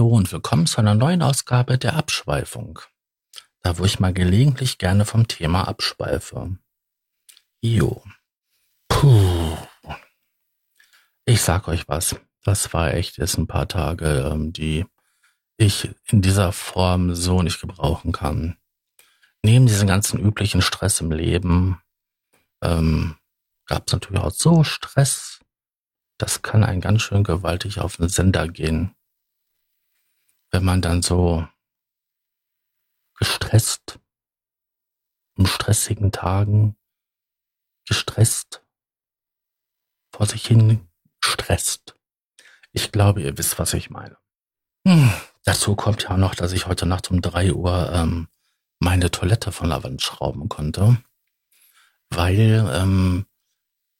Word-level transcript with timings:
Hallihallo 0.00 0.16
und 0.16 0.32
willkommen 0.32 0.66
zu 0.66 0.78
einer 0.78 0.94
neuen 0.94 1.20
Ausgabe 1.20 1.76
der 1.76 1.94
Abschweifung. 1.94 2.78
Da 3.60 3.76
wo 3.76 3.84
ich 3.84 4.00
mal 4.00 4.14
gelegentlich 4.14 4.78
gerne 4.78 5.04
vom 5.04 5.28
Thema 5.28 5.68
abschweife. 5.68 6.56
Jo. 7.60 8.02
Puh. 8.88 9.58
Ich 11.26 11.42
sag 11.42 11.68
euch 11.68 11.86
was. 11.86 12.16
Das 12.44 12.72
war 12.72 12.94
echt 12.94 13.18
jetzt 13.18 13.36
ein 13.36 13.46
paar 13.46 13.68
Tage, 13.68 14.30
ähm, 14.32 14.54
die 14.54 14.86
ich 15.58 15.90
in 16.06 16.22
dieser 16.22 16.52
Form 16.52 17.14
so 17.14 17.42
nicht 17.42 17.60
gebrauchen 17.60 18.12
kann. 18.12 18.56
Neben 19.42 19.66
diesem 19.66 19.86
ganzen 19.86 20.18
üblichen 20.18 20.62
Stress 20.62 21.02
im 21.02 21.12
Leben 21.12 21.78
ähm, 22.62 23.16
gab 23.66 23.86
es 23.86 23.92
natürlich 23.92 24.22
auch 24.22 24.30
so 24.30 24.64
Stress. 24.64 25.40
Das 26.16 26.40
kann 26.40 26.64
ein 26.64 26.80
ganz 26.80 27.02
schön 27.02 27.22
gewaltig 27.22 27.80
auf 27.80 27.98
den 27.98 28.08
Sender 28.08 28.48
gehen 28.48 28.94
wenn 30.50 30.64
man 30.64 30.82
dann 30.82 31.02
so 31.02 31.46
gestresst, 33.18 33.98
in 35.36 35.46
stressigen 35.46 36.12
Tagen, 36.12 36.76
gestresst, 37.86 38.62
vor 40.12 40.26
sich 40.26 40.46
hin 40.46 40.88
stresst. 41.20 41.94
Ich 42.72 42.92
glaube, 42.92 43.22
ihr 43.22 43.36
wisst, 43.38 43.58
was 43.58 43.74
ich 43.74 43.90
meine. 43.90 44.16
Hm, 44.86 45.12
dazu 45.44 45.76
kommt 45.76 46.04
ja 46.04 46.16
noch, 46.16 46.34
dass 46.34 46.52
ich 46.52 46.66
heute 46.66 46.86
Nacht 46.86 47.10
um 47.10 47.20
drei 47.20 47.52
Uhr 47.52 47.90
ähm, 47.92 48.28
meine 48.78 49.10
Toilette 49.10 49.52
von 49.52 49.68
der 49.68 49.84
Wand 49.84 50.02
schrauben 50.02 50.48
konnte, 50.48 51.02
weil 52.08 52.70
ähm, 52.72 53.26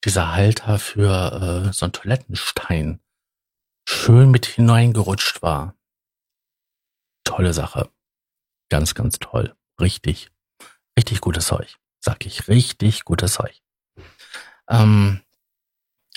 dieser 0.03 0.33
Halter 0.33 0.79
für 0.79 1.67
äh, 1.69 1.73
so 1.73 1.85
einen 1.85 1.93
Toilettenstein 1.93 2.99
schön 3.87 4.31
mit 4.31 4.47
hineingerutscht 4.47 5.41
war 5.41 5.75
tolle 7.23 7.53
Sache. 7.53 7.89
Ganz, 8.69 8.95
ganz 8.95 9.19
toll. 9.19 9.55
Richtig, 9.79 10.31
richtig 10.97 11.21
gutes 11.21 11.47
Zeug. 11.47 11.77
Sag 11.99 12.25
ich, 12.25 12.47
richtig 12.47 13.03
gutes 13.05 13.33
Zeug. 13.33 13.61
Ähm, 14.69 15.21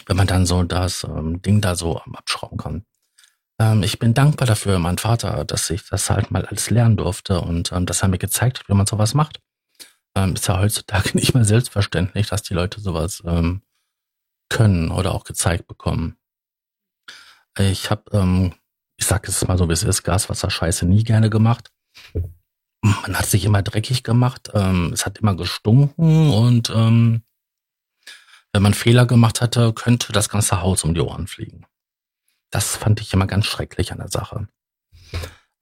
wenn 0.07 0.17
man 0.17 0.27
dann 0.27 0.47
so 0.47 0.63
das 0.63 1.05
ähm, 1.05 1.43
Ding 1.43 1.61
da 1.61 1.75
so 1.75 1.99
abschrauben 1.99 2.59
kann. 2.59 2.87
Ähm, 3.59 3.83
ich 3.83 3.99
bin 3.99 4.15
dankbar 4.15 4.47
dafür, 4.47 4.79
mein 4.79 4.99
Vater, 4.99 5.45
dass 5.45 5.71
ich 5.71 5.89
das 5.89 6.11
halt 6.11 6.31
mal 6.31 6.45
alles 6.45 6.71
lernen 6.71 6.97
durfte 6.97 7.41
und 7.41 7.73
ähm, 7.73 7.87
dass 7.87 8.03
er 8.03 8.09
mir 8.09 8.19
gezeigt 8.19 8.61
hat, 8.61 8.69
wie 8.69 8.75
man 8.75 8.87
sowas 8.87 9.15
macht. 9.15 9.41
Ähm, 10.17 10.35
ist 10.35 10.49
ja 10.49 10.59
heutzutage 10.59 11.11
nicht 11.15 11.35
mehr 11.35 11.45
selbstverständlich, 11.45 12.29
dass 12.29 12.43
die 12.43 12.55
Leute 12.55 12.81
sowas 12.81 13.23
ähm, 13.27 13.63
können 14.49 14.91
oder 14.91 15.15
auch 15.15 15.25
gezeigt 15.25 15.67
bekommen. 15.67 16.17
Ich 17.59 17.91
habe 17.91 18.05
ähm, 18.13 18.55
ich 19.05 19.09
sag 19.09 19.29
es 19.29 19.47
mal 19.47 19.59
so, 19.59 19.69
wie 19.69 19.75
es 19.75 19.83
ist, 19.83 20.03
Gaswasser-Scheiße 20.03 20.87
nie 20.87 21.05
gerne 21.05 21.29
gemacht. 21.29 21.71
Man 22.81 23.19
hat 23.19 23.27
sich 23.27 23.45
immer 23.45 23.61
dreckig 23.61 24.03
gemacht, 24.03 24.51
ähm, 24.55 24.95
es 24.95 25.05
hat 25.05 25.19
immer 25.19 25.37
gestunken 25.37 26.31
und 26.31 26.71
ähm, 26.71 27.23
wenn 28.55 28.63
man 28.63 28.73
Fehler 28.73 29.05
gemacht 29.05 29.43
hatte, 29.43 29.75
könnte 29.75 30.15
das 30.15 30.31
ganze 30.31 30.63
Haus 30.63 30.85
um 30.85 30.95
die 30.95 31.03
Ohren 31.03 31.27
fliegen. 31.27 31.67
Das 32.49 32.77
fand 32.77 33.03
ich 33.03 33.13
immer 33.13 33.27
ganz 33.27 33.45
schrecklich 33.45 33.93
an 33.93 33.99
der 33.99 34.09
Sache. 34.09 34.49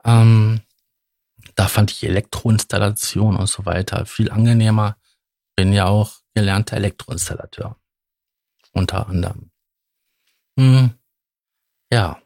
Ähm, 0.05 0.61
da 1.57 1.67
fand 1.67 1.91
ich 1.91 2.05
Elektroinstallation 2.05 3.37
und 3.37 3.49
so 3.49 3.67
weiter 3.67 4.07
viel 4.07 4.31
angenehmer. 4.31 4.97
Bin 5.57 5.73
ja 5.73 5.87
auch 5.87 6.13
gelernter 6.33 6.77
Elektroinstallateur. 6.77 7.77
Unter 8.71 9.09
anderem. 9.09 9.51
Hm, 10.57 10.93
ja, 11.91 12.22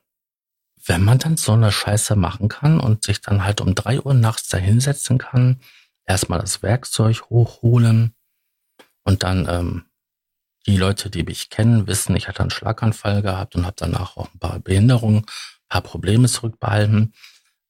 wenn 0.86 1.02
man 1.02 1.18
dann 1.18 1.36
so 1.36 1.52
eine 1.52 1.72
Scheiße 1.72 2.16
machen 2.16 2.48
kann 2.48 2.80
und 2.80 3.04
sich 3.04 3.20
dann 3.20 3.44
halt 3.44 3.60
um 3.60 3.74
drei 3.74 4.00
Uhr 4.00 4.14
nachts 4.14 4.48
da 4.48 4.58
hinsetzen 4.58 5.18
kann, 5.18 5.60
erstmal 6.06 6.40
das 6.40 6.62
Werkzeug 6.62 7.28
hochholen 7.28 8.14
und 9.04 9.22
dann 9.22 9.46
ähm, 9.48 9.84
die 10.66 10.76
Leute, 10.76 11.10
die 11.10 11.22
mich 11.22 11.50
kennen, 11.50 11.86
wissen, 11.86 12.16
ich 12.16 12.28
hatte 12.28 12.40
einen 12.40 12.50
Schlaganfall 12.50 13.22
gehabt 13.22 13.54
und 13.54 13.64
habe 13.66 13.76
danach 13.78 14.16
auch 14.16 14.32
ein 14.32 14.38
paar 14.38 14.58
Behinderungen, 14.58 15.18
ein 15.18 15.68
paar 15.68 15.82
Probleme 15.82 16.28
zurückbehalten. 16.28 17.14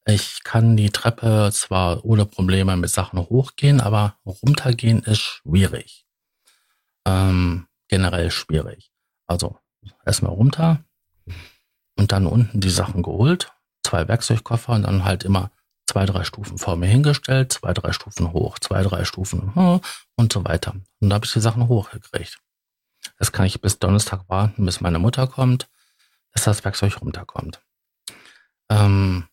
Ich 0.05 0.43
kann 0.43 0.77
die 0.77 0.89
Treppe 0.89 1.49
zwar 1.53 2.05
ohne 2.05 2.25
Probleme 2.25 2.75
mit 2.77 2.89
Sachen 2.89 3.19
hochgehen, 3.19 3.81
aber 3.81 4.17
runtergehen 4.25 5.03
ist 5.03 5.19
schwierig. 5.19 6.05
Ähm, 7.05 7.67
generell 7.87 8.31
schwierig. 8.31 8.91
Also 9.27 9.57
erstmal 10.05 10.31
runter, 10.31 10.83
und 11.97 12.11
dann 12.11 12.27
unten 12.27 12.59
die 12.59 12.69
Sachen 12.69 13.03
geholt, 13.03 13.51
zwei 13.83 14.07
Werkzeugkoffer 14.07 14.73
und 14.73 14.83
dann 14.83 15.03
halt 15.03 15.23
immer 15.23 15.51
zwei, 15.87 16.05
drei 16.05 16.23
Stufen 16.23 16.57
vor 16.57 16.75
mir 16.75 16.87
hingestellt, 16.87 17.53
zwei, 17.53 17.73
drei 17.73 17.91
Stufen 17.91 18.33
hoch, 18.33 18.59
zwei, 18.59 18.83
drei 18.83 19.05
Stufen 19.05 19.55
hm, 19.55 19.81
und 20.15 20.33
so 20.33 20.43
weiter. 20.45 20.75
Und 20.99 21.09
da 21.09 21.15
habe 21.15 21.25
ich 21.25 21.33
die 21.33 21.39
Sachen 21.39 21.67
hochgekriegt. 21.67 22.39
Das 23.17 23.31
kann 23.31 23.45
ich 23.45 23.61
bis 23.61 23.79
Donnerstag 23.79 24.27
warten, 24.27 24.65
bis 24.65 24.81
meine 24.81 24.99
Mutter 24.99 25.27
kommt, 25.27 25.69
dass 26.33 26.43
das 26.43 26.63
Werkzeug 26.63 27.01
runterkommt. 27.01 27.61
Ähm, 28.69 29.27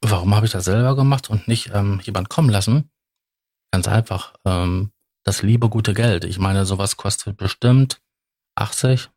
warum 0.00 0.34
habe 0.34 0.46
ich 0.46 0.52
das 0.52 0.64
selber 0.64 0.96
gemacht 0.96 1.30
und 1.30 1.48
nicht 1.48 1.70
ähm, 1.72 2.00
jemand 2.02 2.28
kommen 2.28 2.50
lassen? 2.50 2.90
Ganz 3.70 3.88
einfach, 3.88 4.34
ähm, 4.44 4.92
das 5.22 5.42
liebe 5.42 5.68
gute 5.68 5.94
Geld. 5.94 6.24
Ich 6.24 6.38
meine, 6.38 6.66
sowas 6.66 6.96
kostet 6.96 7.36
bestimmt 7.36 8.02
80, 8.56 9.10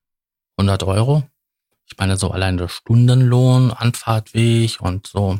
100 0.57 0.83
Euro. 0.83 1.29
Ich 1.89 1.97
meine, 1.97 2.17
so 2.17 2.31
allein 2.31 2.57
der 2.57 2.67
Stundenlohn, 2.67 3.71
Anfahrtweg 3.71 4.81
und 4.81 5.07
so. 5.07 5.39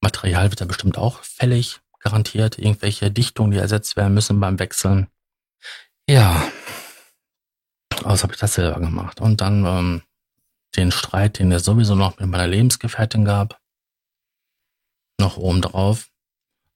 Material 0.00 0.50
wird 0.50 0.60
ja 0.60 0.66
bestimmt 0.66 0.98
auch 0.98 1.22
fällig, 1.22 1.80
garantiert. 2.00 2.58
Irgendwelche 2.58 3.10
Dichtungen, 3.10 3.52
die 3.52 3.58
ersetzt 3.58 3.96
werden 3.96 4.14
müssen 4.14 4.40
beim 4.40 4.58
Wechseln. 4.58 5.08
Ja. 6.08 6.42
Also 8.04 8.24
habe 8.24 8.34
ich 8.34 8.40
das 8.40 8.54
selber 8.54 8.80
gemacht. 8.80 9.20
Und 9.20 9.40
dann 9.40 9.64
ähm, 9.64 10.02
den 10.76 10.90
Streit, 10.90 11.38
den 11.38 11.52
es 11.52 11.64
sowieso 11.64 11.94
noch 11.94 12.18
mit 12.18 12.28
meiner 12.28 12.46
Lebensgefährtin 12.46 13.24
gab. 13.24 13.60
Noch 15.18 15.36
oben 15.36 15.62
drauf. 15.62 16.08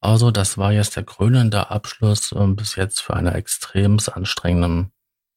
Also, 0.01 0.29
das 0.29 0.57
war 0.57 0.71
jetzt 0.71 0.95
der 0.95 1.03
krönende 1.03 1.71
Abschluss 1.71 2.31
äh, 2.31 2.47
bis 2.47 2.75
jetzt 2.75 3.01
für 3.01 3.15
eine 3.15 3.33
extrem 3.33 3.97
anstrengenden 4.13 4.91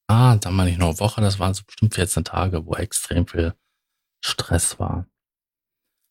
Ah, 0.09 0.37
dann 0.37 0.55
mal 0.55 0.65
nicht 0.65 0.79
nur 0.79 0.99
Woche, 0.99 1.21
das 1.21 1.37
waren 1.37 1.53
so 1.53 1.63
bestimmt 1.63 1.93
14 1.93 2.23
Tage, 2.23 2.65
wo 2.65 2.73
extrem 2.73 3.27
viel 3.27 3.53
Stress 4.25 4.79
war. 4.79 5.05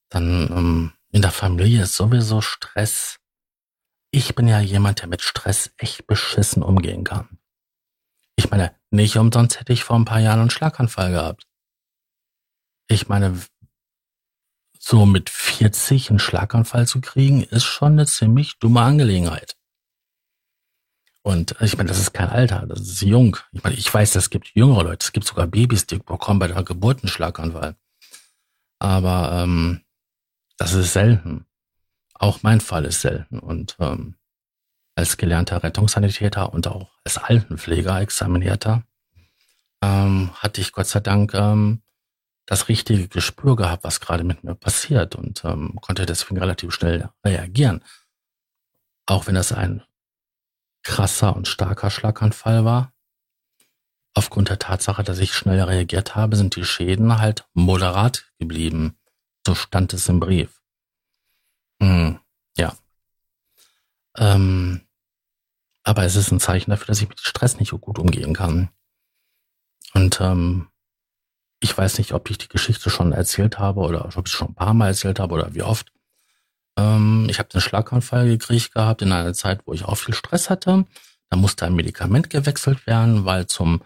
Dann 0.09 0.49
ähm, 0.53 0.93
in 1.11 1.21
der 1.21 1.33
Familie 1.33 1.83
ist 1.83 1.97
sowieso 1.97 2.41
Stress. 2.41 3.19
Ich 4.13 4.37
bin 4.37 4.47
ja 4.47 4.61
jemand, 4.61 5.01
der 5.01 5.09
mit 5.09 5.23
Stress 5.23 5.73
echt 5.79 6.07
beschissen 6.07 6.63
umgehen 6.63 7.03
kann. 7.03 7.41
Ich 8.37 8.51
meine, 8.51 8.73
nicht 8.91 9.17
umsonst 9.17 9.59
hätte 9.59 9.73
ich 9.73 9.83
vor 9.83 9.97
ein 9.97 10.05
paar 10.05 10.21
Jahren 10.21 10.41
einen 10.43 10.51
Schlaganfall 10.51 11.11
gehabt. 11.11 11.49
Ich 12.87 13.09
meine, 13.09 13.45
so 14.79 15.07
mit 15.07 15.29
40 15.29 16.11
einen 16.11 16.21
Schlaganfall 16.21 16.87
zu 16.87 17.01
kriegen, 17.01 17.43
ist 17.43 17.65
schon 17.65 17.95
eine 17.95 18.07
ziemlich 18.07 18.61
dumme 18.61 18.81
Angelegenheit. 18.81 19.58
Und 21.23 21.57
ich 21.61 21.77
meine, 21.77 21.89
das 21.89 21.99
ist 21.99 22.13
kein 22.13 22.29
Alter, 22.29 22.67
das 22.67 22.81
ist 22.81 23.03
jung. 23.03 23.37
Ich 23.53 23.63
meine, 23.63 23.77
ich 23.77 23.93
weiß, 23.93 24.15
es 24.15 24.31
gibt 24.31 24.49
jüngere 24.55 24.85
Leute, 24.85 25.05
es 25.05 25.13
gibt 25.13 25.27
sogar 25.27 25.47
Babys, 25.47 25.87
die 25.87 25.99
bekommen 25.99 26.39
bei 26.39 26.49
der 26.49 26.63
Geburt 26.63 27.03
einen 27.03 27.11
Schlaganfall. 27.11 27.77
Aber 28.79 29.43
ähm, 29.43 29.83
das 30.57 30.73
ist 30.75 30.93
selten. 30.93 31.47
Auch 32.15 32.43
mein 32.43 32.61
Fall 32.61 32.85
ist 32.85 33.01
selten. 33.01 33.39
Und 33.39 33.77
ähm, 33.79 34.15
als 34.95 35.17
gelernter 35.17 35.63
Rettungssanitäter 35.63 36.53
und 36.53 36.67
auch 36.67 36.91
als 37.05 37.19
Altenpfleger, 37.19 38.01
Examinierter, 38.01 38.83
ähm, 39.83 40.31
hatte 40.35 40.61
ich 40.61 40.73
Gott 40.73 40.87
sei 40.87 41.01
Dank 41.01 41.35
ähm, 41.35 41.83
das 42.47 42.69
richtige 42.69 43.09
Gespür 43.09 43.57
gehabt, 43.57 43.85
was 43.85 44.01
gerade 44.01 44.25
mit 44.25 44.43
mir 44.43 44.55
passiert 44.55 45.15
und 45.15 45.45
ähm, 45.45 45.79
konnte 45.81 46.07
deswegen 46.07 46.39
relativ 46.39 46.73
schnell 46.73 47.11
reagieren. 47.25 47.85
Auch 49.07 49.27
wenn 49.27 49.35
das 49.35 49.53
ein 49.53 49.83
krasser 50.83 51.37
und 51.37 51.49
starker 51.49 51.91
Schlaganfall 51.91 52.65
war. 52.65 52.93
Aufgrund 54.15 54.49
der 54.49 54.59
Tatsache, 54.59 55.05
dass 55.05 55.19
ich 55.19 55.35
schnell 55.35 55.61
reagiert 55.63 56.17
habe, 56.17 56.37
sind 56.37 56.57
die 56.57 56.65
Schäden 56.65 57.19
halt 57.19 57.47
moderat 57.55 58.27
geblieben. 58.39 58.99
So 59.47 59.55
stand 59.55 59.93
es 59.93 60.09
im 60.09 60.21
Brief. 60.21 60.61
Hm, 61.81 62.19
ja. 62.57 62.75
Ähm, 64.17 64.83
aber 65.85 66.03
es 66.05 66.17
ist 66.17 66.33
ein 66.33 66.41
Zeichen 66.41 66.71
dafür, 66.71 66.87
dass 66.87 67.01
ich 67.01 67.09
mit 67.09 67.21
Stress 67.21 67.59
nicht 67.59 67.71
so 67.71 67.79
gut 67.79 67.99
umgehen 67.99 68.35
kann. 68.35 68.71
Und 69.95 70.21
ähm, 70.21 70.69
ich 71.61 71.77
weiß 71.77 71.99
nicht, 71.99 72.13
ob 72.13 72.29
ich 72.31 72.39
die 72.39 72.49
Geschichte 72.49 72.91
schon 72.91 73.13
erzählt 73.13 73.59
habe 73.59 73.81
oder 73.81 74.05
ob 74.17 74.27
ich 74.27 74.33
schon 74.33 74.49
ein 74.49 74.55
paar 74.55 74.75
Mal 74.75 74.89
erzählt 74.89 75.19
habe 75.19 75.35
oder 75.35 75.55
wie 75.55 75.63
oft. 75.63 75.93
Ähm, 76.79 77.27
ich 77.29 77.39
habe 77.39 77.49
den 77.49 77.61
Schlaganfall 77.61 78.27
gekriegt 78.27 78.73
gehabt 78.73 79.03
in 79.03 79.13
einer 79.13 79.35
Zeit, 79.35 79.63
wo 79.67 79.75
ich 79.75 79.85
auch 79.85 79.97
viel 79.97 80.15
Stress 80.15 80.49
hatte. 80.49 80.87
Da 81.29 81.37
musste 81.37 81.67
ein 81.67 81.75
Medikament 81.75 82.31
gewechselt 82.31 82.87
werden, 82.87 83.25
weil 83.25 83.47
zum 83.47 83.83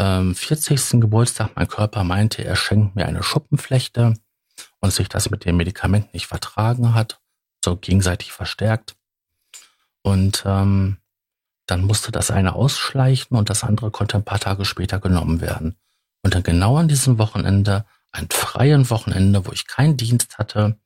ähm, 0.00 0.34
40. 0.34 1.00
Geburtstag 1.00 1.50
mein 1.54 1.68
Körper 1.68 2.02
meinte, 2.02 2.42
er 2.42 2.56
schenkt 2.56 2.96
mir 2.96 3.06
eine 3.06 3.22
Schuppenflechte 3.22 4.14
und 4.80 4.92
sich 4.92 5.08
das 5.08 5.30
mit 5.30 5.44
dem 5.44 5.58
Medikament 5.58 6.14
nicht 6.14 6.26
vertragen 6.26 6.94
hat, 6.94 7.20
so 7.62 7.76
gegenseitig 7.76 8.32
verstärkt. 8.32 8.96
Und 10.02 10.42
ähm, 10.46 10.96
dann 11.66 11.84
musste 11.84 12.10
das 12.10 12.30
eine 12.30 12.54
ausschleichen 12.54 13.36
und 13.36 13.50
das 13.50 13.62
andere 13.62 13.90
konnte 13.90 14.16
ein 14.16 14.24
paar 14.24 14.40
Tage 14.40 14.64
später 14.64 14.98
genommen 14.98 15.42
werden. 15.42 15.76
Und 16.22 16.34
dann 16.34 16.42
genau 16.42 16.78
an 16.78 16.88
diesem 16.88 17.18
Wochenende, 17.18 17.84
ein 18.10 18.28
freien 18.30 18.88
Wochenende, 18.90 19.46
wo 19.46 19.52
ich 19.52 19.66
keinen 19.66 19.96
Dienst 19.96 20.38
hatte, 20.38 20.78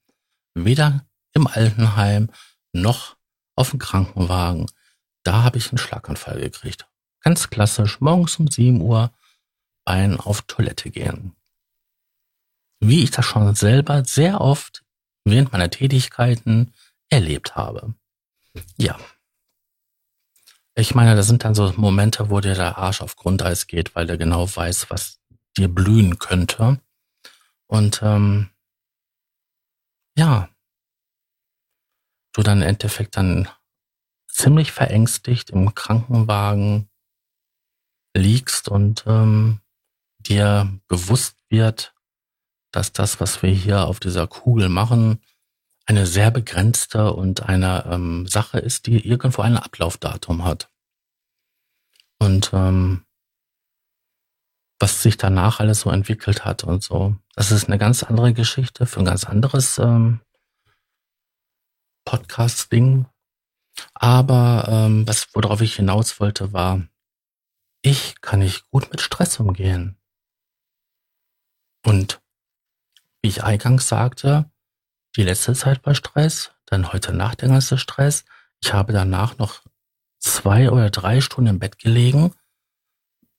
weder 0.55 1.06
im 1.35 1.47
Altenheim 1.47 2.31
noch 2.73 3.17
auf 3.57 3.71
dem 3.71 3.79
Krankenwagen, 3.79 4.67
da 5.23 5.43
habe 5.43 5.59
ich 5.59 5.71
einen 5.71 5.79
Schlaganfall 5.79 6.41
gekriegt. 6.41 6.87
Ganz 7.21 7.51
klassisch, 7.51 8.01
morgens 8.01 8.37
um 8.39 8.49
7 8.49 8.81
Uhr 8.81 9.13
Bein 9.85 10.19
auf 10.19 10.43
Toilette 10.43 10.91
gehen. 10.91 11.37
Wie 12.81 13.03
ich 13.03 13.11
das 13.11 13.27
schon 13.27 13.55
selber 13.55 14.05
sehr 14.05 14.41
oft 14.41 14.83
während 15.25 15.53
meiner 15.53 15.71
Tätigkeiten 15.71 16.73
erlebt 17.11 17.55
habe. 17.55 17.95
Ja. 18.77 18.99
Ich 20.75 20.95
meine, 20.95 21.15
das 21.17 21.27
sind 21.27 21.45
dann 21.45 21.55
so 21.55 21.73
Momente, 21.77 22.31
wo 22.31 22.41
dir 22.41 22.55
der 22.55 22.79
Arsch 22.79 23.01
auf 23.01 23.17
Grundeis 23.17 23.67
geht, 23.67 23.95
weil 23.95 24.07
der 24.07 24.17
genau 24.17 24.49
weiß, 24.55 24.91
was 24.91 25.21
dir 25.57 25.69
blühen 25.69 26.19
könnte. 26.19 26.81
Und 27.67 28.01
ähm, 28.03 28.51
ja, 30.17 30.49
du 32.35 32.43
dann 32.43 32.61
im 32.61 32.69
Endeffekt 32.69 33.17
dann 33.17 33.49
ziemlich 34.29 34.73
verängstigt 34.73 35.51
im 35.51 35.75
Krankenwagen 35.75 36.91
liegst 38.17 38.69
und 38.69 39.05
ähm, 39.07 39.61
dir 40.19 40.79
bewusst 40.89 41.37
wird, 41.49 41.95
dass 42.73 42.93
das, 42.93 43.21
was 43.21 43.43
wir 43.43 43.51
hier 43.51 43.87
auf 43.87 44.01
dieser 44.01 44.27
Kugel 44.27 44.69
machen, 44.69 45.21
eine 45.87 46.07
sehr 46.07 46.31
begrenzte 46.31 47.13
und 47.13 47.45
eine 47.45 47.85
ähm, 47.87 48.27
Sache 48.27 48.59
ist, 48.59 48.87
die 48.87 49.07
irgendwo 49.07 49.43
ein 49.43 49.57
Ablaufdatum 49.57 50.45
hat. 50.45 50.71
Und 52.19 52.51
ähm, 52.53 53.05
was 54.81 55.03
sich 55.03 55.17
danach 55.17 55.61
alles 55.61 55.81
so 55.81 55.91
entwickelt 55.91 56.45
hat 56.45 56.65
und 56.65 56.83
so, 56.83 57.17
das 57.35 57.53
ist 57.53 57.67
eine 57.67 57.79
ganz 57.79 58.03
andere 58.03 58.33
Geschichte 58.33 58.87
für 58.87 59.01
ein 59.01 59.05
ganz 59.05 59.25
anderes 59.25 59.79
ähm, 59.79 60.21
Podcast-Ding. 62.15 63.07
Aber 63.93 64.67
ähm, 64.69 65.07
was 65.07 65.27
worauf 65.35 65.61
ich 65.61 65.75
hinaus 65.75 66.21
wollte, 66.21 66.53
war, 66.53 66.87
ich 67.83 68.21
kann 68.21 68.39
nicht 68.39 68.71
gut 68.71 68.89
mit 68.93 69.01
Stress 69.01 69.41
umgehen. 69.41 69.97
Und 71.85 72.23
wie 73.21 73.29
ich 73.29 73.43
eingangs 73.43 73.89
sagte, 73.89 74.49
die 75.17 75.25
letzte 75.25 75.55
Zeit 75.55 75.85
war 75.85 75.97
Stress, 75.97 76.53
dann 76.67 76.93
heute 76.93 77.13
Nacht 77.13 77.43
der 77.43 77.49
ganze 77.49 77.79
Stress. 77.79 78.25
Ich 78.63 78.73
habe 78.73 78.93
danach 78.93 79.37
noch 79.39 79.63
zwei 80.21 80.71
oder 80.71 80.91
drei 80.91 81.21
Stunden 81.21 81.51
im 81.51 81.59
Bett 81.59 81.79
gelegen 81.79 82.33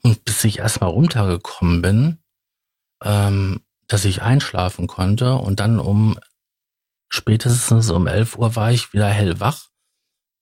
und 0.03 0.25
bis 0.25 0.43
ich 0.43 0.59
erstmal 0.59 0.89
runtergekommen 0.89 1.81
bin, 1.81 2.17
ähm, 3.03 3.61
dass 3.87 4.03
ich 4.03 4.21
einschlafen 4.21 4.87
konnte 4.87 5.35
und 5.35 5.61
dann 5.61 5.79
um 5.79 6.19
spätestens 7.09 7.89
um 7.89 8.07
11 8.07 8.37
Uhr 8.37 8.55
war 8.55 8.71
ich 8.71 8.93
wieder 8.93 9.07
hellwach, 9.07 9.69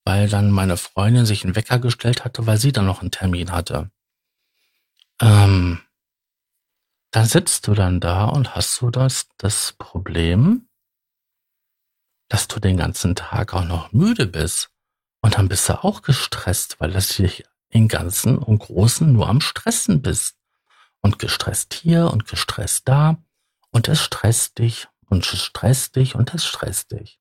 weil 0.04 0.28
dann 0.28 0.50
meine 0.50 0.76
Freundin 0.76 1.26
sich 1.26 1.44
einen 1.44 1.56
Wecker 1.56 1.78
gestellt 1.78 2.24
hatte, 2.24 2.46
weil 2.46 2.58
sie 2.58 2.72
dann 2.72 2.86
noch 2.86 3.00
einen 3.00 3.10
Termin 3.10 3.52
hatte. 3.52 3.90
Ähm, 5.20 5.80
dann 7.10 7.26
sitzt 7.26 7.68
du 7.68 7.74
dann 7.74 8.00
da 8.00 8.24
und 8.24 8.56
hast 8.56 8.80
du 8.80 8.90
das, 8.90 9.28
das 9.38 9.74
Problem, 9.78 10.68
dass 12.28 12.48
du 12.48 12.58
den 12.58 12.76
ganzen 12.76 13.14
Tag 13.14 13.54
auch 13.54 13.64
noch 13.64 13.92
müde 13.92 14.26
bist. 14.26 14.70
Und 15.20 15.36
dann 15.38 15.48
bist 15.48 15.68
du 15.68 15.84
auch 15.84 16.02
gestresst, 16.02 16.80
weil 16.80 16.90
das 16.90 17.08
dich 17.08 17.44
im 17.70 17.88
Ganzen 17.88 18.36
und 18.38 18.58
Großen 18.58 19.12
nur 19.12 19.28
am 19.28 19.40
Stressen 19.40 20.02
bist. 20.02 20.36
Und 21.00 21.18
gestresst 21.18 21.74
hier 21.74 22.10
und 22.10 22.26
gestresst 22.26 22.88
da. 22.88 23.22
Und 23.70 23.88
es 23.88 24.02
stresst 24.02 24.58
dich 24.58 24.88
und 25.14 25.32
es 25.32 25.42
stresst 25.42 25.96
dich 25.96 26.14
und 26.14 26.34
es 26.34 26.44
stresst 26.44 26.92
dich. 26.92 27.20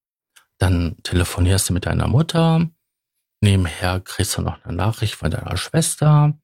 Dann 0.57 0.97
telefonierst 1.03 1.69
du 1.69 1.73
mit 1.73 1.85
deiner 1.85 2.07
Mutter. 2.07 2.67
Nebenher 3.41 3.99
kriegst 3.99 4.37
du 4.37 4.41
noch 4.41 4.63
eine 4.63 4.75
Nachricht 4.75 5.15
von 5.15 5.29
deiner 5.29 5.57
Schwester, 5.57 6.37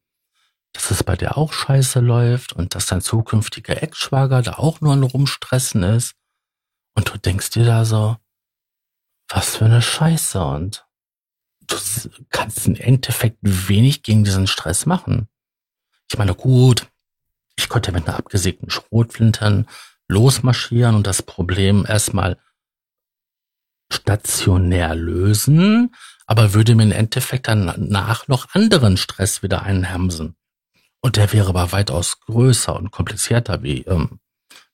dass 0.74 0.92
es 0.92 1.04
bei 1.04 1.16
dir 1.16 1.38
auch 1.38 1.52
scheiße 1.52 2.00
läuft 2.00 2.54
und 2.54 2.76
dass 2.76 2.86
dein 2.86 3.02
zukünftiger 3.02 3.82
Ex-Schwager 3.82 4.42
da 4.42 4.54
auch 4.54 4.82
nur 4.82 4.94
ein 4.94 5.04
Rumstressen 5.04 5.84
ist. 5.84 6.16
Und 6.96 7.12
du 7.12 7.18
denkst 7.18 7.52
dir 7.52 7.66
da 7.66 7.86
so, 7.86 8.18
was 9.28 9.56
für 9.56 9.66
eine 9.66 9.82
Scheiße 9.82 10.44
und 10.44 10.86
du 11.68 11.78
kannst 12.30 12.68
im 12.68 12.76
Endeffekt 12.76 13.38
wenig 13.42 14.04
gegen 14.04 14.24
diesen 14.24 14.48
Stress 14.48 14.86
machen. 14.86 15.30
Ich 16.12 16.18
meine, 16.18 16.36
gut, 16.36 16.88
ich 17.56 17.70
konnte 17.70 17.92
mit 17.92 18.08
einer 18.08 18.18
abgesägten 18.18 18.70
Schrotflinte 18.70 19.66
losmarschieren 20.10 20.96
und 20.96 21.08
das 21.08 21.22
Problem 21.22 21.86
erstmal 21.88 22.38
stationär 23.92 24.96
lösen, 24.96 25.96
aber 26.26 26.54
würde 26.54 26.76
mir 26.76 26.84
im 26.84 26.92
Endeffekt 26.92 27.48
danach 27.48 28.28
noch 28.28 28.54
anderen 28.54 28.98
Stress 28.98 29.42
wieder 29.42 29.64
einhemsen. 29.64 30.36
Und 31.02 31.16
der 31.16 31.32
wäre 31.32 31.50
aber 31.50 31.72
weitaus 31.72 32.20
größer 32.20 32.76
und 32.76 32.92
komplizierter 32.92 33.64
wie 33.64 33.82
ähm, 33.84 34.20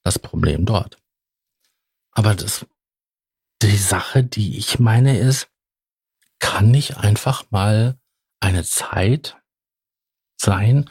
das 0.04 0.18
Problem 0.20 0.66
dort. 0.66 0.98
Aber 2.12 2.34
das, 2.34 2.66
die 3.62 3.78
Sache, 3.78 4.24
die 4.24 4.58
ich 4.58 4.80
meine, 4.80 5.20
ist, 5.20 5.50
kann 6.40 6.72
nicht 6.72 6.98
einfach 6.98 7.52
mal 7.52 7.98
eine 8.40 8.64
Zeit 8.64 9.38
sein, 10.38 10.90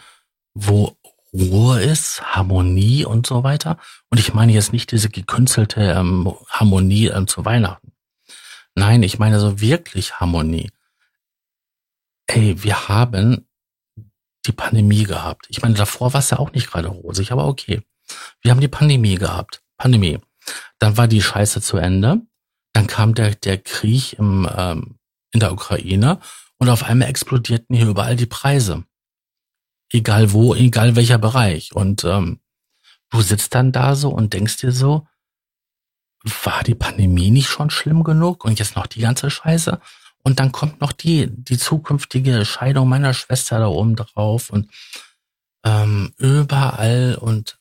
wo 0.54 0.96
Ruhe 1.34 1.82
ist, 1.82 2.22
Harmonie 2.22 3.04
und 3.04 3.26
so 3.26 3.42
weiter. 3.42 3.78
Und 4.10 4.18
ich 4.18 4.34
meine 4.34 4.52
jetzt 4.52 4.72
nicht 4.72 4.92
diese 4.92 5.08
gekünstelte 5.08 5.80
ähm, 5.80 6.32
Harmonie 6.48 7.08
ähm, 7.08 7.26
zu 7.26 7.44
Weihnachten. 7.44 7.92
Nein, 8.76 9.02
ich 9.02 9.18
meine 9.18 9.40
so 9.40 9.60
wirklich 9.60 10.20
Harmonie. 10.20 10.70
Ey, 12.26 12.62
wir 12.62 12.88
haben 12.88 13.46
die 14.46 14.52
Pandemie 14.52 15.04
gehabt. 15.04 15.46
Ich 15.48 15.62
meine, 15.62 15.74
davor 15.74 16.12
war 16.12 16.20
es 16.20 16.30
ja 16.30 16.38
auch 16.38 16.52
nicht 16.52 16.70
gerade 16.70 16.88
rosig, 16.88 17.32
aber 17.32 17.46
okay. 17.46 17.82
Wir 18.40 18.50
haben 18.50 18.60
die 18.60 18.68
Pandemie 18.68 19.16
gehabt. 19.16 19.62
Pandemie. 19.76 20.18
Dann 20.78 20.96
war 20.96 21.08
die 21.08 21.22
Scheiße 21.22 21.60
zu 21.60 21.78
Ende. 21.78 22.20
Dann 22.72 22.86
kam 22.86 23.14
der, 23.14 23.34
der 23.34 23.58
Krieg 23.58 24.14
im, 24.18 24.48
ähm, 24.56 24.98
in 25.32 25.40
der 25.40 25.52
Ukraine 25.52 26.20
und 26.58 26.68
auf 26.68 26.84
einmal 26.84 27.08
explodierten 27.08 27.74
hier 27.74 27.88
überall 27.88 28.16
die 28.16 28.26
Preise. 28.26 28.84
Egal 29.94 30.32
wo, 30.32 30.56
egal 30.56 30.96
welcher 30.96 31.18
Bereich. 31.18 31.72
Und 31.72 32.02
ähm, 32.02 32.40
du 33.10 33.20
sitzt 33.20 33.54
dann 33.54 33.70
da 33.70 33.94
so 33.94 34.10
und 34.10 34.32
denkst 34.32 34.56
dir 34.56 34.72
so, 34.72 35.06
war 36.42 36.64
die 36.64 36.74
Pandemie 36.74 37.30
nicht 37.30 37.46
schon 37.48 37.70
schlimm 37.70 38.02
genug 38.02 38.44
und 38.44 38.58
jetzt 38.58 38.74
noch 38.74 38.88
die 38.88 39.02
ganze 39.02 39.30
Scheiße? 39.30 39.80
Und 40.24 40.40
dann 40.40 40.50
kommt 40.50 40.80
noch 40.80 40.90
die, 40.90 41.28
die 41.30 41.58
zukünftige 41.58 42.44
Scheidung 42.44 42.88
meiner 42.88 43.14
Schwester 43.14 43.60
da 43.60 43.68
oben 43.68 43.94
drauf 43.94 44.50
und 44.50 44.68
ähm, 45.64 46.12
überall 46.18 47.16
und 47.20 47.58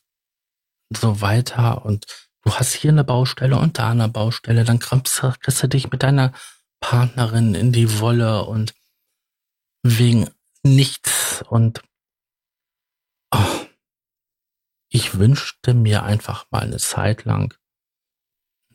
so 0.90 1.20
weiter. 1.20 1.84
Und 1.84 2.06
du 2.42 2.52
hast 2.54 2.72
hier 2.72 2.90
eine 2.90 3.04
Baustelle 3.04 3.58
und 3.58 3.78
da 3.78 3.90
eine 3.90 4.08
Baustelle. 4.08 4.64
Dann 4.64 4.80
kriegst 4.80 5.62
du 5.62 5.68
dich 5.68 5.92
mit 5.92 6.02
deiner 6.02 6.32
Partnerin 6.80 7.54
in 7.54 7.70
die 7.70 8.00
Wolle 8.00 8.44
und 8.44 8.74
wegen 9.84 10.30
nichts. 10.64 11.44
Und 11.48 11.80
oh, 13.34 13.66
ich 14.88 15.18
wünschte 15.18 15.74
mir 15.74 16.04
einfach 16.04 16.46
mal 16.50 16.62
eine 16.62 16.78
Zeit 16.78 17.24
lang, 17.24 17.54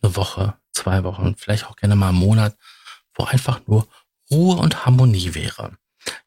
eine 0.02 0.16
Woche, 0.16 0.58
zwei 0.72 1.04
Wochen, 1.04 1.36
vielleicht 1.36 1.66
auch 1.66 1.76
gerne 1.76 1.96
mal 1.96 2.10
einen 2.10 2.18
Monat, 2.18 2.58
wo 3.14 3.24
einfach 3.24 3.66
nur 3.68 3.88
Ruhe 4.30 4.58
und 4.58 4.86
Harmonie 4.86 5.34
wäre. 5.34 5.78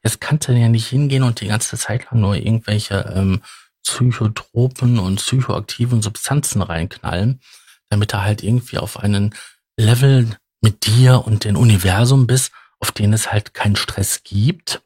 Jetzt 0.03 0.19
kannst 0.19 0.47
du 0.47 0.53
ja 0.53 0.67
nicht 0.67 0.87
hingehen 0.87 1.23
und 1.23 1.41
die 1.41 1.47
ganze 1.47 1.77
Zeit 1.77 2.05
lang 2.05 2.21
nur 2.21 2.35
irgendwelche 2.35 3.13
ähm, 3.15 3.41
psychotropen 3.83 4.99
und 4.99 5.17
psychoaktiven 5.17 6.01
Substanzen 6.01 6.61
reinknallen, 6.61 7.41
damit 7.89 8.13
du 8.13 8.21
halt 8.21 8.43
irgendwie 8.43 8.77
auf 8.77 8.97
einen 8.97 9.35
Level 9.77 10.37
mit 10.61 10.85
dir 10.85 11.25
und 11.25 11.43
dem 11.43 11.57
Universum 11.57 12.27
bist, 12.27 12.51
auf 12.79 12.91
den 12.91 13.13
es 13.13 13.31
halt 13.31 13.53
keinen 13.53 13.75
Stress 13.75 14.23
gibt. 14.23 14.81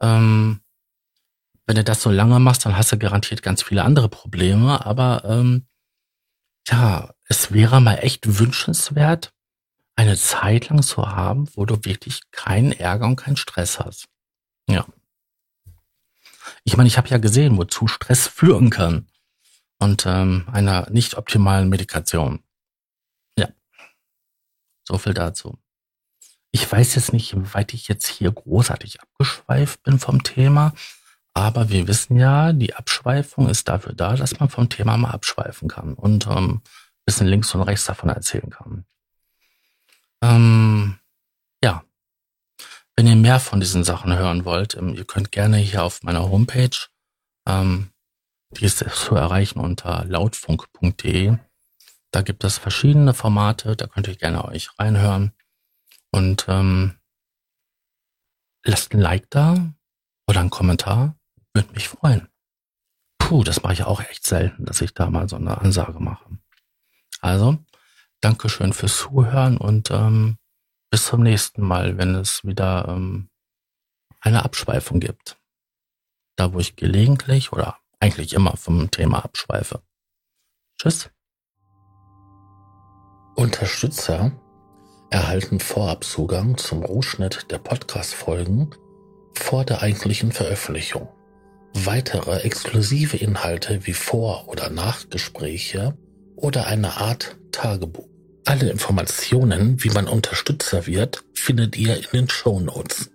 Ähm, 0.00 0.60
wenn 1.66 1.76
du 1.76 1.84
das 1.84 2.02
so 2.02 2.10
lange 2.10 2.38
machst, 2.38 2.66
dann 2.66 2.76
hast 2.76 2.92
du 2.92 2.98
garantiert 2.98 3.42
ganz 3.42 3.62
viele 3.62 3.84
andere 3.84 4.08
Probleme, 4.08 4.84
aber 4.84 5.24
ähm, 5.24 5.66
ja, 6.68 7.14
es 7.26 7.52
wäre 7.52 7.80
mal 7.80 7.96
echt 7.96 8.38
wünschenswert, 8.38 9.32
eine 9.96 10.16
Zeit 10.16 10.68
lang 10.68 10.82
zu 10.82 11.08
haben, 11.08 11.48
wo 11.54 11.64
du 11.64 11.84
wirklich 11.84 12.20
keinen 12.30 12.72
Ärger 12.72 13.06
und 13.06 13.16
keinen 13.16 13.36
Stress 13.36 13.78
hast. 13.78 14.08
Ja. 14.68 14.86
Ich 16.64 16.76
meine, 16.76 16.88
ich 16.88 16.98
habe 16.98 17.08
ja 17.08 17.18
gesehen, 17.18 17.56
wozu 17.56 17.86
Stress 17.86 18.26
führen 18.26 18.70
kann. 18.70 19.06
Und 19.78 20.06
ähm, 20.06 20.46
einer 20.50 20.88
nicht 20.90 21.16
optimalen 21.16 21.68
Medikation. 21.68 22.42
So 24.86 24.98
viel 24.98 25.14
dazu. 25.14 25.58
Ich 26.50 26.70
weiß 26.70 26.94
jetzt 26.94 27.12
nicht, 27.12 27.32
inwieweit 27.32 27.74
ich 27.74 27.88
jetzt 27.88 28.06
hier 28.06 28.30
großartig 28.30 29.00
abgeschweift 29.00 29.82
bin 29.82 29.98
vom 29.98 30.22
Thema, 30.22 30.72
aber 31.34 31.68
wir 31.68 31.88
wissen 31.88 32.16
ja, 32.16 32.52
die 32.52 32.74
Abschweifung 32.74 33.48
ist 33.48 33.68
dafür 33.68 33.92
da, 33.92 34.14
dass 34.14 34.38
man 34.38 34.48
vom 34.48 34.68
Thema 34.68 34.96
mal 34.96 35.10
abschweifen 35.10 35.68
kann 35.68 35.94
und 35.94 36.26
ähm, 36.28 36.62
bisschen 37.04 37.26
links 37.26 37.54
und 37.54 37.62
rechts 37.62 37.84
davon 37.84 38.08
erzählen 38.08 38.50
kann. 38.50 38.86
Ähm, 40.22 40.98
ja, 41.62 41.84
wenn 42.96 43.06
ihr 43.06 43.16
mehr 43.16 43.40
von 43.40 43.60
diesen 43.60 43.84
Sachen 43.84 44.16
hören 44.16 44.44
wollt, 44.44 44.74
ähm, 44.76 44.94
ihr 44.94 45.04
könnt 45.04 45.32
gerne 45.32 45.58
hier 45.58 45.82
auf 45.82 46.02
meiner 46.02 46.30
Homepage, 46.30 46.76
ähm, 47.46 47.90
die 48.52 48.64
ist 48.64 48.78
zu 48.78 49.16
erreichen 49.16 49.58
unter 49.58 50.04
lautfunk.de. 50.04 51.36
Da 52.12 52.22
gibt 52.22 52.44
es 52.44 52.58
verschiedene 52.58 53.12
Formate, 53.12 53.74
da 53.74 53.88
könnt 53.88 54.06
ihr 54.06 54.16
gerne 54.16 54.44
euch 54.44 54.70
reinhören. 54.78 55.32
Und 56.12 56.46
ähm, 56.48 56.94
lasst 58.64 58.94
ein 58.94 59.00
Like 59.00 59.28
da 59.30 59.74
oder 60.28 60.40
einen 60.40 60.50
Kommentar. 60.50 61.16
Würde 61.54 61.72
mich 61.72 61.88
freuen. 61.88 62.28
Puh, 63.18 63.44
das 63.44 63.62
mache 63.62 63.72
ich 63.72 63.84
auch 63.84 64.00
echt 64.00 64.26
selten, 64.26 64.66
dass 64.66 64.80
ich 64.80 64.92
da 64.92 65.08
mal 65.08 65.28
so 65.28 65.36
eine 65.36 65.58
Ansage 65.58 65.98
mache. 66.00 66.26
Also, 67.20 67.58
Dankeschön 68.20 68.72
fürs 68.72 68.98
Zuhören 68.98 69.56
und 69.56 69.90
ähm, 69.90 70.38
bis 70.90 71.06
zum 71.06 71.22
nächsten 71.22 71.62
Mal, 71.62 71.98
wenn 71.98 72.14
es 72.14 72.44
wieder 72.44 72.86
ähm, 72.88 73.30
eine 74.20 74.44
Abschweifung 74.44 75.00
gibt. 75.00 75.38
Da, 76.36 76.52
wo 76.52 76.58
ich 76.58 76.76
gelegentlich 76.76 77.52
oder 77.52 77.78
eigentlich 78.00 78.32
immer 78.32 78.56
vom 78.56 78.90
Thema 78.90 79.24
abschweife. 79.24 79.82
Tschüss. 80.78 81.10
Unterstützer 83.36 84.32
erhalten 85.10 85.60
Vorabzugang 85.60 86.56
zum 86.56 86.82
Rohschnitt 86.84 87.50
der 87.50 87.58
Podcast-Folgen 87.58 88.74
vor 89.34 89.64
der 89.64 89.82
eigentlichen 89.82 90.32
Veröffentlichung. 90.32 91.08
Weitere 91.76 92.38
exklusive 92.42 93.16
Inhalte 93.16 93.86
wie 93.86 93.94
Vor- 93.94 94.48
oder 94.48 94.70
Nachgespräche 94.70 95.96
oder 96.36 96.66
eine 96.68 96.96
Art 96.98 97.36
Tagebuch. 97.50 98.08
Alle 98.44 98.70
Informationen, 98.70 99.82
wie 99.82 99.90
man 99.90 100.06
Unterstützer 100.06 100.86
wird, 100.86 101.24
findet 101.34 101.76
ihr 101.76 101.96
in 101.96 102.04
den 102.12 102.28
Show 102.30 102.60
Notes. 102.60 103.10